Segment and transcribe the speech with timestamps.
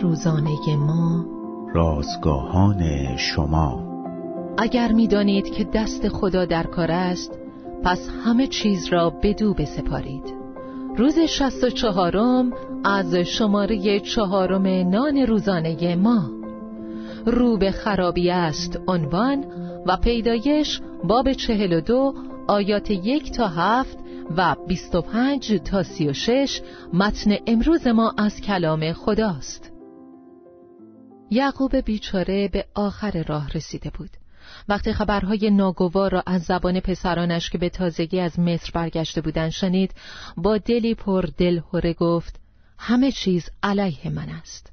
[0.00, 1.24] روزانه ما.
[1.74, 3.82] رازگاهان شما.
[4.58, 7.38] اگر می‌دانید که دست خدا در کار است
[7.84, 10.34] پس همه چیز را بدو بسپارید.
[10.96, 12.52] روز شست و چهارم
[12.84, 16.30] از شماره چهارم نان روزانه ما.
[17.26, 19.44] رو به خرابی است عنوان
[19.86, 22.14] و پیدایش باب چهل و دو
[22.46, 23.98] آیات یک تا هفت
[24.36, 26.60] و بیست و پنج تا سی و شش
[26.92, 29.72] متن امروز ما از کلام خداست.
[31.30, 34.10] یعقوب بیچاره به آخر راه رسیده بود.
[34.68, 39.94] وقتی خبرهای ناگوار را از زبان پسرانش که به تازگی از مصر برگشته بودند شنید
[40.36, 42.40] با دلی پر دل هره گفت
[42.78, 44.72] همه چیز علیه من است.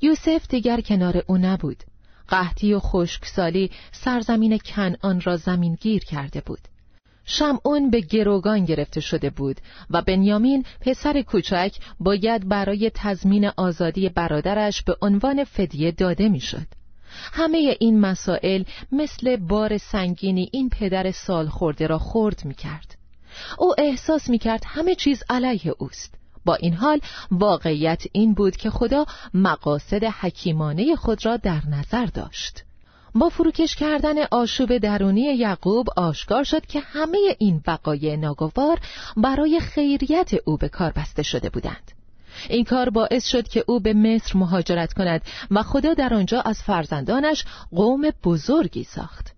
[0.00, 1.84] یوسف دیگر کنار او نبود.
[2.28, 6.60] قحطی و خشکسالی سرزمین کنعان را زمین گیر کرده بود.
[7.24, 9.60] شمعون به گروگان گرفته شده بود
[9.90, 16.66] و بنیامین پسر کوچک باید برای تضمین آزادی برادرش به عنوان فدیه داده می‌شد.
[17.32, 22.96] همه این مسائل مثل بار سنگینی این پدر سال خورده را خورد می کرد.
[23.58, 26.14] او احساس می کرد همه چیز علیه اوست.
[26.44, 27.00] با این حال
[27.30, 32.64] واقعیت این بود که خدا مقاصد حکیمانه خود را در نظر داشت.
[33.14, 38.80] با فروکش کردن آشوب درونی یعقوب آشکار شد که همه این وقایع ناگوار
[39.16, 41.92] برای خیریت او به کار بسته شده بودند.
[42.48, 46.62] این کار باعث شد که او به مصر مهاجرت کند و خدا در آنجا از
[46.62, 49.34] فرزندانش قوم بزرگی ساخت.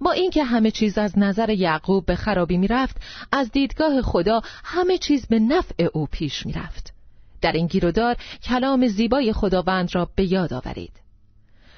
[0.00, 2.96] با اینکه همه چیز از نظر یعقوب به خرابی می‌رفت
[3.32, 6.92] از دیدگاه خدا همه چیز به نفع او پیش می‌رفت
[7.40, 10.92] در این گیرودار کلام زیبای خداوند را به یاد آورید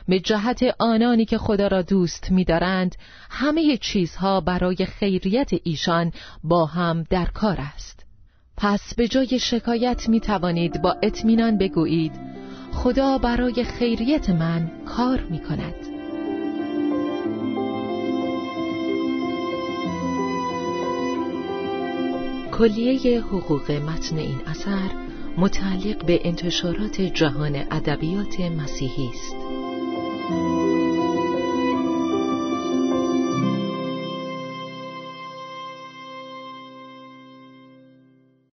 [0.08, 2.96] به جهت آنانی که خدا را دوست می‌دارند
[3.30, 6.12] همه چیزها برای خیریت ایشان
[6.44, 8.06] با هم در کار است
[8.56, 12.12] پس به جای شکایت می توانید با اطمینان بگویید
[12.72, 15.74] خدا برای خیریت من کار می کند
[22.52, 24.90] کلیه حقوق متن این اثر
[25.36, 29.61] متعلق به انتشارات جهان ادبیات مسیحی است.
[30.32, 30.81] Thank you.